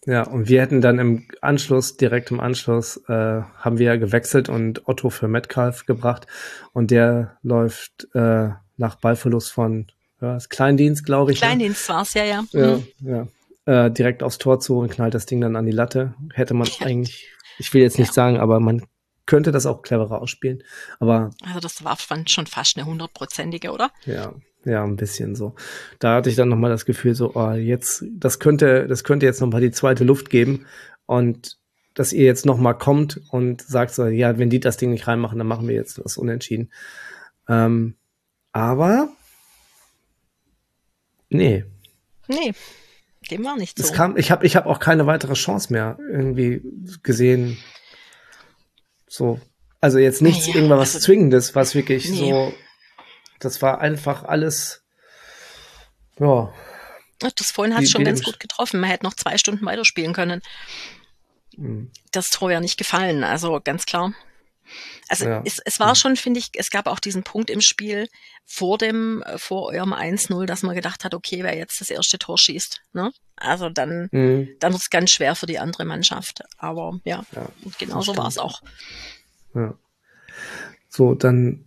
[0.04, 4.87] ja, und wir hätten dann im Anschluss, direkt im Anschluss, äh, haben wir gewechselt und
[4.87, 6.26] Otto für Metcalf gebracht.
[6.74, 9.87] Und der läuft äh, nach Ballverlust von
[10.20, 11.40] ja, Kleindienst, glaube ich.
[11.40, 11.46] Ne?
[11.46, 11.94] Kleindienst ne?
[11.94, 12.44] war's, ja, ja.
[12.52, 12.87] Ja, mhm.
[13.00, 13.87] ja.
[13.87, 16.12] Äh, direkt aufs Tor zu und knallt das Ding dann an die Latte.
[16.34, 16.84] Hätte man ja.
[16.84, 18.12] eigentlich, ich will jetzt nicht ja.
[18.12, 18.82] sagen, aber man
[19.26, 20.62] könnte das auch cleverer ausspielen.
[20.98, 23.90] Aber also das war schon fast eine hundertprozentige, oder?
[24.04, 24.34] Ja,
[24.64, 25.54] ja, ein bisschen so.
[25.98, 29.40] Da hatte ich dann nochmal das Gefühl, so, oh, jetzt, das könnte, das könnte jetzt
[29.40, 30.66] nochmal die zweite Luft geben
[31.06, 31.58] und
[31.94, 35.38] dass ihr jetzt nochmal kommt und sagt so, ja, wenn die das Ding nicht reinmachen,
[35.38, 36.72] dann machen wir jetzt das unentschieden.
[37.48, 37.94] Ähm,
[38.52, 39.08] aber
[41.28, 41.64] nee.
[42.26, 42.52] Nee,
[43.30, 43.84] dem war nicht so.
[43.84, 46.62] Es kam, ich habe ich hab auch keine weitere Chance mehr irgendwie
[47.02, 47.58] gesehen.
[49.14, 49.40] So,
[49.81, 52.31] also jetzt nichts ja, irgendwas also, Zwingendes, was wirklich nee.
[52.31, 52.53] so
[53.38, 54.83] das war einfach alles,
[56.18, 56.53] ja.
[57.20, 58.81] Das vorhin hat schon ganz gut getroffen.
[58.81, 60.42] Man hätte noch zwei Stunden weiterspielen können.
[61.57, 61.90] Mhm.
[62.11, 64.12] Das Tor ja nicht gefallen, also ganz klar.
[65.08, 65.42] Also ja.
[65.44, 65.94] es, es war mhm.
[65.96, 68.08] schon, finde ich, es gab auch diesen Punkt im Spiel
[68.44, 72.38] vor dem, vor eurem 1-0, dass man gedacht hat, okay, wer jetzt das erste Tor
[72.38, 73.12] schießt, ne?
[73.37, 74.48] Also dann, mhm.
[74.60, 76.42] dann wird es ganz schwer für die andere Mannschaft.
[76.56, 78.62] Aber ja, ja genauso war es auch.
[79.54, 79.74] Ja.
[80.88, 81.64] So, dann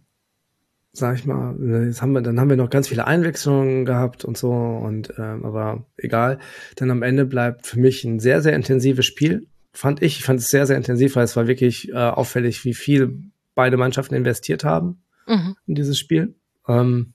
[0.98, 4.38] sag ich mal, jetzt haben wir, dann haben wir noch ganz viele Einwechslungen gehabt und
[4.38, 6.39] so, und ähm, aber egal.
[6.80, 9.48] Denn am Ende bleibt für mich ein sehr, sehr intensives Spiel.
[9.78, 12.74] Fand ich, ich fand es sehr, sehr intensiv, weil es war wirklich äh, auffällig, wie
[12.74, 13.22] viel
[13.54, 15.56] beide Mannschaften investiert haben mhm.
[15.68, 16.34] in dieses Spiel.
[16.68, 17.13] Ähm,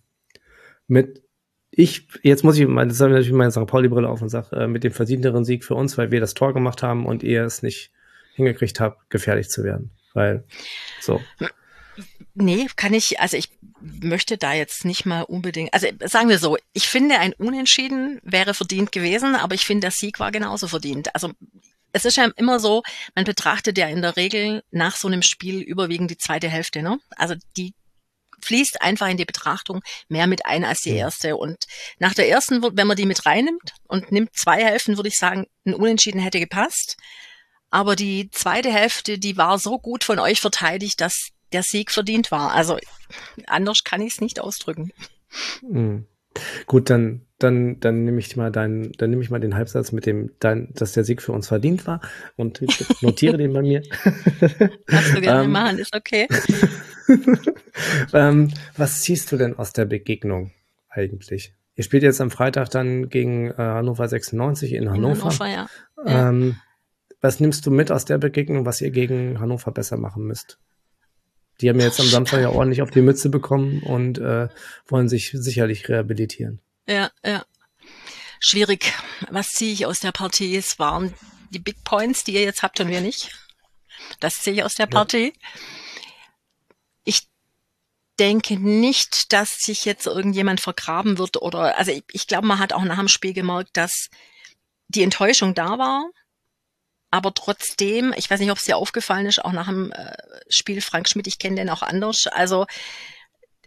[0.86, 1.24] mit
[1.72, 3.66] ich, jetzt muss ich, das habe ich natürlich meine St.
[3.66, 6.54] Pauli-Brille auf und sage, äh, mit dem verdienteren Sieg für uns, weil wir das Tor
[6.54, 7.90] gemacht haben und ihr es nicht
[8.34, 9.90] hingekriegt habt, gefährlich zu werden.
[10.14, 10.44] Weil,
[11.00, 11.20] so.
[12.34, 16.56] Nee, kann ich, also ich möchte da jetzt nicht mal unbedingt, also sagen wir so,
[16.74, 21.12] ich finde ein Unentschieden wäre verdient gewesen, aber ich finde der Sieg war genauso verdient.
[21.14, 21.32] Also
[21.92, 22.82] es ist ja immer so,
[23.14, 26.98] man betrachtet ja in der Regel nach so einem Spiel überwiegend die zweite Hälfte, ne?
[27.16, 27.74] Also die
[28.42, 31.36] fließt einfach in die Betrachtung mehr mit ein als die erste.
[31.36, 31.64] Und
[31.98, 35.46] nach der ersten, wenn man die mit reinnimmt und nimmt zwei Hälften, würde ich sagen,
[35.64, 36.96] ein Unentschieden hätte gepasst.
[37.70, 42.30] Aber die zweite Hälfte, die war so gut von euch verteidigt, dass der Sieg verdient
[42.30, 42.52] war.
[42.52, 42.78] Also
[43.46, 44.92] anders kann ich es nicht ausdrücken.
[45.62, 46.06] Mhm.
[46.66, 50.06] Gut, dann, dann, dann nehme ich mal deinen, dann nehme ich mal den Halbsatz mit
[50.06, 52.00] dem, dein, dass der Sieg für uns verdient war
[52.36, 52.62] und
[53.02, 53.82] notiere den bei mir.
[54.86, 56.28] Kannst du gerne ähm, machen, ist okay.
[58.12, 60.52] ähm, was ziehst du denn aus der Begegnung
[60.88, 61.54] eigentlich?
[61.74, 65.12] Ihr spielt jetzt am Freitag dann gegen äh, Hannover 96 in Hannover.
[65.12, 65.66] In Hannover ja.
[66.06, 66.56] Ähm,
[67.20, 70.58] was nimmst du mit aus der Begegnung, was ihr gegen Hannover besser machen müsst?
[71.62, 74.48] Die haben ja jetzt am Samstag ja ordentlich auf die Mütze bekommen und äh,
[74.86, 76.60] wollen sich sicherlich rehabilitieren.
[76.86, 77.44] Ja, ja.
[78.40, 78.92] Schwierig.
[79.30, 80.56] Was ziehe ich aus der Partie?
[80.56, 81.14] Es waren
[81.50, 83.30] die Big Points, die ihr jetzt habt und wir nicht.
[84.18, 85.26] Das ziehe ich aus der Partie.
[85.26, 85.60] Ja.
[87.04, 87.28] Ich
[88.18, 92.72] denke nicht, dass sich jetzt irgendjemand vergraben wird oder, also ich, ich glaube, man hat
[92.72, 94.08] auch nach dem Spiel gemerkt, dass
[94.88, 96.10] die Enttäuschung da war
[97.12, 100.16] aber trotzdem, ich weiß nicht, ob es dir aufgefallen ist, auch nach dem äh,
[100.48, 102.26] Spiel Frank Schmidt, ich kenne den auch anders.
[102.26, 102.66] Also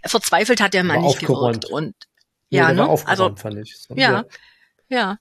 [0.03, 1.65] verzweifelt hat der Mann nicht gewirkt.
[1.65, 1.93] Und
[2.49, 2.89] ja, nee, ne?
[3.05, 3.77] also fand ich.
[3.77, 4.25] So, ja, ja,
[4.89, 5.17] ja.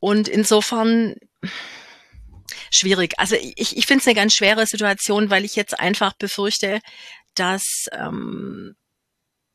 [0.00, 1.14] Und insofern
[2.68, 3.14] schwierig.
[3.20, 6.80] Also ich, ich finde es eine ganz schwere Situation, weil ich jetzt einfach befürchte,
[7.36, 8.74] dass ähm,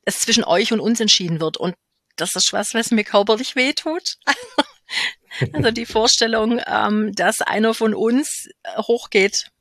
[0.03, 1.57] es zwischen euch und uns entschieden wird.
[1.57, 1.75] Und
[2.15, 4.15] das ist was, was mir körperlich wehtut.
[5.53, 9.51] Also die Vorstellung, ähm, dass einer von uns äh, hochgeht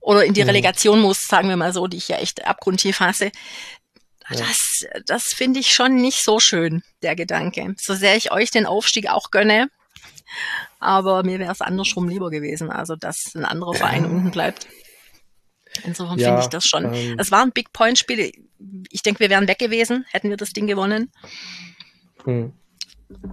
[0.00, 0.48] oder in die mhm.
[0.48, 3.30] Relegation muss, sagen wir mal so, die ich ja echt abgrundtief hasse.
[4.30, 7.74] Das, das finde ich schon nicht so schön, der Gedanke.
[7.78, 9.70] So sehr ich euch den Aufstieg auch gönne,
[10.80, 14.66] aber mir wäre es andersrum lieber gewesen, also dass ein anderer Verein unten bleibt.
[15.84, 16.92] Insofern ja, finde ich das schon.
[16.92, 18.32] Ähm, es war ein Big Point Spiel.
[18.90, 21.10] Ich denke, wir wären weg gewesen, hätten wir das Ding gewonnen.
[22.24, 22.52] Hm.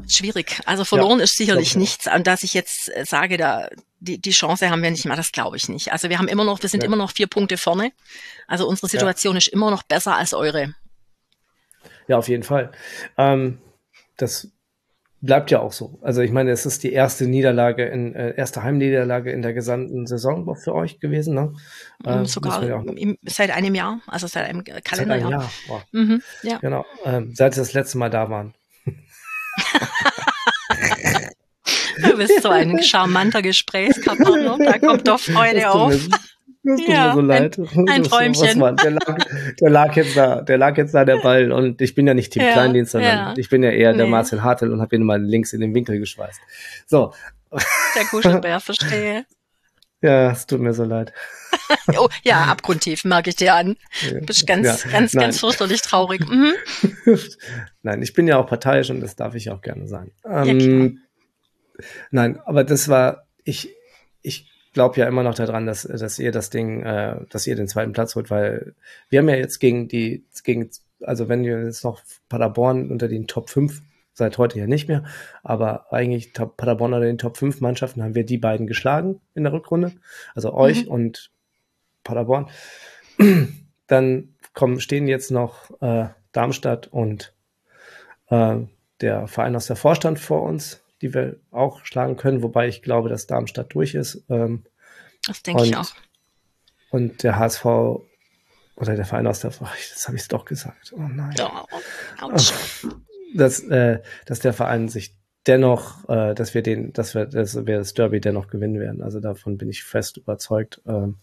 [0.08, 0.62] Schwierig.
[0.66, 3.68] Also verloren ja, ist sicherlich nichts, an das ich jetzt äh, sage, da
[4.00, 5.92] die, die Chance haben wir nicht mehr, das glaube ich nicht.
[5.92, 6.88] Also wir haben immer noch, wir sind ja.
[6.88, 7.92] immer noch vier Punkte vorne.
[8.48, 9.40] Also unsere Situation ja.
[9.40, 10.74] ist immer noch besser als eure.
[12.08, 12.72] Ja, auf jeden Fall.
[13.18, 13.58] Ähm,
[14.18, 14.52] das
[15.22, 15.98] bleibt ja auch so.
[16.02, 20.06] Also ich meine, es ist die erste Niederlage in äh, erste Heimniederlage in der gesamten
[20.06, 21.54] Saison für euch gewesen, ne?
[22.04, 24.86] Äh, Sogar im, seit einem Jahr, also seit einem Kalenderjahr.
[24.86, 25.52] Seit einem Jahr.
[25.68, 25.84] Wow.
[25.92, 26.58] Mhm, ja.
[26.60, 28.54] Genau, ähm, seit sie das letzte Mal da waren.
[32.02, 35.94] Du bist so ein charmanter Gesprächspartner, da kommt doch Freude auf.
[36.66, 37.60] Das tut ja, mir so leid.
[37.60, 38.60] Ein, ein Träumchen.
[38.60, 39.18] Was, der, lag,
[39.62, 41.52] der, lag, jetzt da, der lag jetzt da, der Ball.
[41.52, 43.34] Und ich bin ja nicht Team ja, Kleindienst, sondern ja.
[43.38, 44.00] ich bin ja eher nee.
[44.00, 46.40] der Marcel Hartel und habe ihn mal links in den Winkel geschweißt.
[46.88, 47.14] So.
[47.52, 49.26] Der Kuschelbär, verstehe.
[50.02, 51.14] Ja, es tut mir so leid.
[51.98, 53.78] oh, ja, abgrundtief, merke ich dir an.
[54.10, 55.24] Du bist ganz, ja, ganz, nein.
[55.24, 56.28] ganz fürchterlich traurig.
[56.28, 56.54] Mhm.
[57.84, 60.12] nein, ich bin ja auch parteiisch und das darf ich auch gerne sagen.
[60.28, 61.00] Ähm,
[61.80, 63.76] ja, nein, aber das war, ich,
[64.22, 67.68] ich glaube ja immer noch daran, dass, dass ihr das Ding, äh, dass ihr den
[67.68, 68.76] zweiten Platz holt, weil
[69.10, 70.70] wir haben ja jetzt gegen die, gegen,
[71.02, 73.82] also wenn ihr jetzt noch Paderborn unter den Top 5,
[74.14, 75.04] seit heute ja nicht mehr,
[75.44, 79.54] aber eigentlich Paderborn unter den Top 5 Mannschaften haben wir die beiden geschlagen in der
[79.54, 79.94] Rückrunde,
[80.36, 80.92] also euch mhm.
[80.92, 81.32] und
[82.06, 82.50] Paderborn.
[83.88, 87.34] Dann kommen, stehen jetzt noch äh, Darmstadt und
[88.30, 88.60] äh,
[89.02, 93.10] der Verein aus der Vorstand vor uns die wir auch schlagen können, wobei ich glaube,
[93.10, 94.24] dass Darmstadt durch ist.
[94.30, 94.64] Ähm,
[95.28, 95.92] das denke ich auch.
[96.90, 100.94] Und der HSV oder der Verein aus der ach, das habe ich doch gesagt.
[100.96, 101.36] Oh nein.
[102.22, 102.32] Oh,
[103.36, 105.16] dass, äh, dass der Verein sich
[105.46, 109.02] dennoch, äh, dass wir den, dass wir, dass wir das Derby dennoch gewinnen werden.
[109.02, 110.82] Also davon bin ich fest überzeugt.
[110.88, 111.18] Ähm,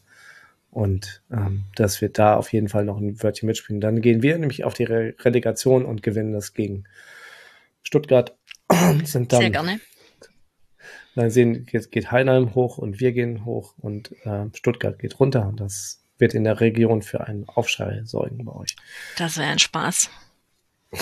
[0.73, 3.81] und ähm, dass wir da auf jeden Fall noch ein Wörtchen mitspielen.
[3.81, 6.85] Dann gehen wir nämlich auf die Re Relegation und gewinnen das gegen
[7.83, 8.35] Stuttgart
[9.05, 9.81] sind dann, Sehr gerne.
[11.15, 15.47] Dann sehen, jetzt geht Heinheim hoch und wir gehen hoch und äh, Stuttgart geht runter
[15.47, 18.77] und das wird in der Region für einen Aufschrei sorgen bei euch.
[19.19, 20.09] Das wäre ein Spaß.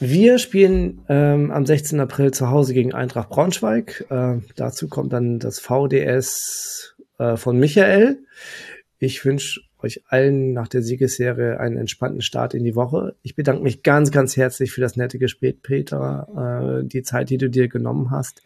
[0.00, 2.00] Wir spielen ähm, am 16.
[2.00, 4.04] April zu Hause gegen Eintracht Braunschweig.
[4.10, 8.18] Äh, dazu kommt dann das VDS äh, von Michael.
[8.98, 13.16] Ich wünsche euch allen nach der Siegesserie einen entspannten Start in die Woche.
[13.22, 17.38] Ich bedanke mich ganz, ganz herzlich für das nette Gespräch, Peter, äh, die Zeit, die
[17.38, 18.42] du dir genommen hast.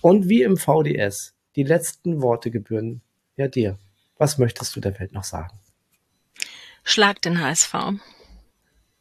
[0.00, 3.02] Und wie im VDS, die letzten Worte gebühren
[3.36, 3.78] ja dir.
[4.16, 5.58] Was möchtest du der Welt noch sagen?
[6.82, 7.74] Schlag den HSV.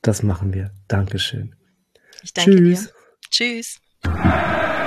[0.01, 0.71] Das machen wir.
[0.87, 1.55] Dankeschön.
[2.23, 2.93] Ich danke Tschüss.
[3.31, 3.79] dir.
[4.03, 4.78] Tschüss.